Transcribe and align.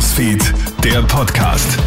Newsfeed, 0.00 0.54
der 0.82 1.02
Podcast. 1.02 1.78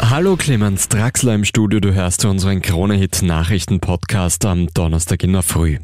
Hallo 0.00 0.34
Clemens 0.34 0.88
Draxler 0.88 1.36
im 1.36 1.44
Studio, 1.44 1.78
du 1.78 1.94
hörst 1.94 2.24
unseren 2.24 2.60
Krone-Hit 2.60 3.22
Nachrichten-Podcast 3.22 4.44
am 4.46 4.66
Donnerstag 4.74 5.22
in 5.22 5.32
der 5.32 5.42
Früh. 5.42 5.78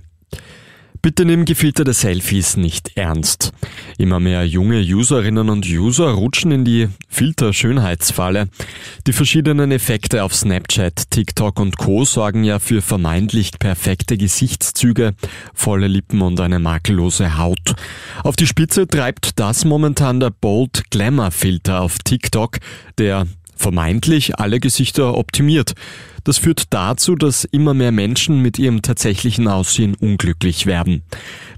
Bitte 1.03 1.25
nimm 1.25 1.45
gefilterte 1.45 1.95
Selfies 1.95 2.57
nicht 2.57 2.97
ernst. 2.97 3.53
Immer 3.99 4.21
mehr 4.21 4.47
junge 4.47 4.81
Userinnen 4.81 5.51
und 5.51 5.67
User 5.67 6.11
rutschen 6.11 6.53
in 6.53 6.65
die 6.65 6.91
Filter-Schönheitsfalle. 7.09 8.49
Die 9.09 9.13
verschiedenen 9.13 9.73
Effekte 9.73 10.23
auf 10.23 10.33
Snapchat, 10.33 11.11
TikTok 11.11 11.59
und 11.59 11.77
Co. 11.77 12.05
sorgen 12.05 12.45
ja 12.45 12.61
für 12.61 12.83
vermeintlich 12.83 13.51
perfekte 13.59 14.17
Gesichtszüge, 14.17 15.15
volle 15.53 15.89
Lippen 15.89 16.23
und 16.23 16.39
eine 16.39 16.61
makellose 16.61 17.37
Haut. 17.37 17.75
Auf 18.23 18.37
die 18.37 18.47
Spitze 18.47 18.87
treibt 18.87 19.41
das 19.41 19.65
momentan 19.65 20.21
der 20.21 20.31
Bold 20.31 20.85
Glamour 20.91 21.33
Filter 21.33 21.81
auf 21.81 21.99
TikTok, 21.99 22.59
der 22.99 23.27
vermeintlich 23.57 24.39
alle 24.39 24.61
Gesichter 24.61 25.17
optimiert. 25.17 25.75
Das 26.25 26.39
führt 26.39 26.65
dazu, 26.71 27.17
dass 27.17 27.45
immer 27.45 27.75
mehr 27.75 27.91
Menschen 27.91 28.41
mit 28.41 28.59
ihrem 28.59 28.83
tatsächlichen 28.83 29.49
Aussehen 29.49 29.95
unglücklich 29.95 30.67
werden. 30.67 31.03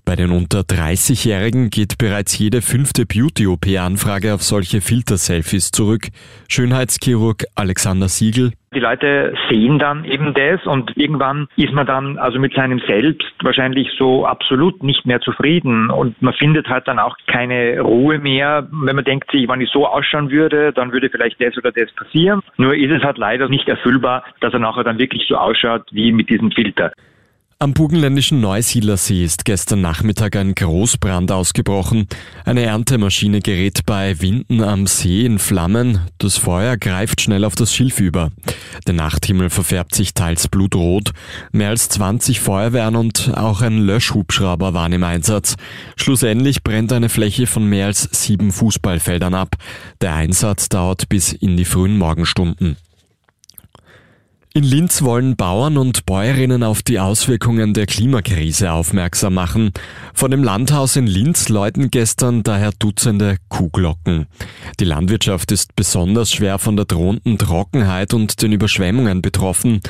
Bei 0.04 0.16
den 0.16 0.30
unter 0.30 0.60
30-Jährigen 0.60 1.70
geht 1.70 1.98
bereits 1.98 2.38
jede 2.38 2.62
fünfte 2.62 3.06
Beauty-OP-Anfrage 3.06 4.34
auf 4.34 4.42
solche 4.42 4.80
Filter-Selfies 4.80 5.70
zurück. 5.70 6.08
Schönheitschirurg 6.48 7.44
Alexander 7.54 8.08
Siegel 8.08 8.52
die 8.74 8.80
Leute 8.80 9.34
sehen 9.48 9.78
dann 9.78 10.04
eben 10.04 10.34
das 10.34 10.64
und 10.66 10.96
irgendwann 10.96 11.48
ist 11.56 11.72
man 11.72 11.86
dann 11.86 12.18
also 12.18 12.38
mit 12.38 12.54
seinem 12.54 12.80
Selbst 12.80 13.32
wahrscheinlich 13.42 13.88
so 13.98 14.26
absolut 14.26 14.82
nicht 14.82 15.06
mehr 15.06 15.20
zufrieden 15.20 15.90
und 15.90 16.20
man 16.20 16.34
findet 16.34 16.68
halt 16.68 16.86
dann 16.88 16.98
auch 16.98 17.16
keine 17.26 17.80
Ruhe 17.80 18.18
mehr, 18.18 18.68
wenn 18.70 18.96
man 18.96 19.04
denkt 19.04 19.30
sich, 19.30 19.48
wenn 19.48 19.60
ich 19.60 19.70
so 19.70 19.86
ausschauen 19.86 20.30
würde, 20.30 20.72
dann 20.72 20.92
würde 20.92 21.08
vielleicht 21.08 21.40
das 21.40 21.56
oder 21.56 21.72
das 21.72 21.90
passieren. 21.92 22.40
Nur 22.56 22.74
ist 22.74 22.90
es 22.90 23.02
halt 23.02 23.18
leider 23.18 23.48
nicht 23.48 23.68
erfüllbar, 23.68 24.24
dass 24.40 24.52
er 24.52 24.58
nachher 24.58 24.84
dann 24.84 24.98
wirklich 24.98 25.26
so 25.28 25.36
ausschaut 25.36 25.86
wie 25.92 26.12
mit 26.12 26.28
diesem 26.28 26.50
Filter. 26.50 26.92
Am 27.60 27.72
burgenländischen 27.72 28.40
Neusiedlersee 28.40 29.24
ist 29.24 29.44
gestern 29.44 29.80
Nachmittag 29.80 30.34
ein 30.34 30.54
Großbrand 30.54 31.30
ausgebrochen. 31.30 32.08
Eine 32.44 32.62
Erntemaschine 32.62 33.40
gerät 33.40 33.86
bei 33.86 34.20
Winden 34.20 34.62
am 34.62 34.86
See 34.88 35.24
in 35.24 35.38
Flammen. 35.38 36.00
Das 36.18 36.36
Feuer 36.36 36.76
greift 36.76 37.20
schnell 37.20 37.44
auf 37.44 37.54
das 37.54 37.72
Schilf 37.72 38.00
über. 38.00 38.32
Der 38.86 38.94
Nachthimmel 38.94 39.50
verfärbt 39.50 39.94
sich 39.94 40.14
teils 40.14 40.48
blutrot. 40.48 41.12
Mehr 41.52 41.68
als 41.70 41.88
20 41.90 42.40
Feuerwehren 42.40 42.96
und 42.96 43.32
auch 43.34 43.62
ein 43.62 43.78
Löschhubschrauber 43.78 44.74
waren 44.74 44.92
im 44.92 45.04
Einsatz. 45.04 45.54
Schlussendlich 45.96 46.64
brennt 46.64 46.92
eine 46.92 47.08
Fläche 47.08 47.46
von 47.46 47.64
mehr 47.66 47.86
als 47.86 48.08
sieben 48.10 48.50
Fußballfeldern 48.50 49.34
ab. 49.34 49.56
Der 50.00 50.14
Einsatz 50.14 50.68
dauert 50.68 51.08
bis 51.08 51.32
in 51.32 51.56
die 51.56 51.64
frühen 51.64 51.98
Morgenstunden. 51.98 52.76
In 54.56 54.62
Linz 54.62 55.02
wollen 55.02 55.34
Bauern 55.34 55.76
und 55.76 56.06
Bäuerinnen 56.06 56.62
auf 56.62 56.80
die 56.80 57.00
Auswirkungen 57.00 57.74
der 57.74 57.86
Klimakrise 57.86 58.70
aufmerksam 58.70 59.34
machen. 59.34 59.72
Von 60.14 60.30
dem 60.30 60.44
Landhaus 60.44 60.94
in 60.94 61.08
Linz 61.08 61.48
läuten 61.48 61.90
gestern 61.90 62.44
daher 62.44 62.70
Dutzende 62.78 63.38
Kuhglocken. 63.48 64.26
Die 64.78 64.84
Landwirtschaft 64.84 65.50
ist 65.50 65.74
besonders 65.74 66.30
schwer 66.30 66.60
von 66.60 66.76
der 66.76 66.84
drohenden 66.84 67.36
Trockenheit 67.36 68.14
und 68.14 68.42
den 68.42 68.52
Überschwemmungen 68.52 69.22
betroffen. 69.22 69.80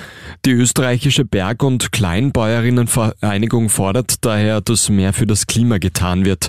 Die 0.46 0.52
österreichische 0.52 1.26
Berg- 1.26 1.62
und 1.62 1.92
Kleinbäuerinnenvereinigung 1.92 3.68
fordert 3.68 4.24
daher, 4.24 4.62
dass 4.62 4.88
mehr 4.88 5.12
für 5.12 5.26
das 5.26 5.46
Klima 5.46 5.76
getan 5.76 6.24
wird. 6.24 6.48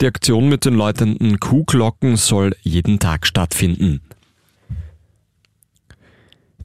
Die 0.00 0.06
Aktion 0.06 0.48
mit 0.48 0.66
den 0.66 0.74
läutenden 0.74 1.40
Kuhglocken 1.40 2.14
soll 2.14 2.54
jeden 2.62 3.00
Tag 3.00 3.26
stattfinden. 3.26 4.02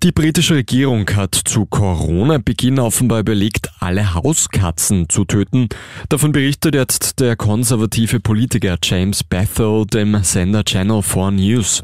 Die 0.04 0.12
britische 0.12 0.56
Regierung 0.56 1.08
hat 1.16 1.36
zu 1.36 1.68
Corona-Beginn 1.68 2.80
offenbar 2.80 3.20
überlegt, 3.20 3.70
alle 3.80 4.16
Hauskatzen 4.16 5.10
zu 5.10 5.26
töten. 5.26 5.70
Davon 6.10 6.32
berichtet 6.32 6.74
jetzt 6.74 7.20
der 7.20 7.36
konservative 7.36 8.20
Politiker 8.20 8.80
James 8.82 9.24
Bethel 9.24 9.86
dem 9.86 10.24
Sender 10.24 10.64
Channel 10.64 11.04
4 11.04 11.32
News. 11.32 11.84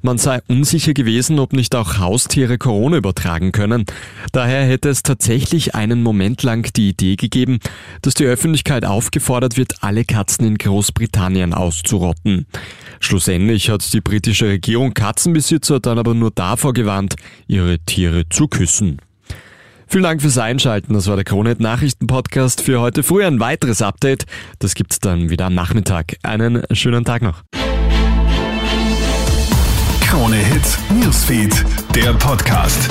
Man 0.00 0.16
sei 0.16 0.42
unsicher 0.46 0.94
gewesen, 0.94 1.40
ob 1.40 1.52
nicht 1.52 1.74
auch 1.74 1.98
Haustiere 1.98 2.56
Corona 2.56 2.98
übertragen 2.98 3.50
können. 3.50 3.84
Daher 4.30 4.64
hätte 4.64 4.88
es 4.88 5.02
tatsächlich 5.02 5.74
einen 5.74 6.04
Moment 6.04 6.44
lang 6.44 6.72
die 6.72 6.90
Idee 6.90 7.16
gegeben, 7.16 7.58
dass 8.00 8.14
die 8.14 8.26
Öffentlichkeit 8.26 8.84
aufgefordert 8.84 9.56
wird, 9.56 9.82
alle 9.82 10.04
Katzen 10.04 10.46
in 10.46 10.56
Großbritannien 10.56 11.52
auszurotten. 11.52 12.46
Schlussendlich 13.00 13.70
hat 13.70 13.92
die 13.92 14.00
britische 14.00 14.46
Regierung 14.46 14.94
Katzenbesitzer 14.94 15.80
dann 15.80 15.98
aber 15.98 16.14
nur 16.14 16.30
davor 16.30 16.72
gewarnt, 16.72 17.14
ihre 17.46 17.78
Tiere 17.80 18.28
zu 18.28 18.48
küssen. 18.48 18.98
Vielen 19.88 20.02
Dank 20.02 20.20
fürs 20.20 20.38
Einschalten. 20.38 20.94
Das 20.94 21.06
war 21.06 21.14
der 21.14 21.24
Kronet 21.24 21.60
Nachrichten 21.60 22.08
Podcast 22.08 22.60
für 22.60 22.80
heute 22.80 23.02
früh. 23.02 23.24
Ein 23.24 23.38
weiteres 23.38 23.82
Update. 23.82 24.24
Das 24.58 24.74
gibt's 24.74 24.98
dann 24.98 25.30
wieder 25.30 25.46
am 25.46 25.54
Nachmittag. 25.54 26.16
Einen 26.22 26.64
schönen 26.72 27.04
Tag 27.04 27.22
noch. 27.22 27.42
Krone 30.00 30.36
Hits, 30.36 30.78
Newsfeed, 30.90 31.64
der 31.94 32.14
Podcast. 32.14 32.88